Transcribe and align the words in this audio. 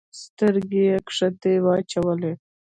سترګي 0.23 0.81
یې 0.87 0.95
کښته 1.07 1.51
واچولې! 1.65 2.33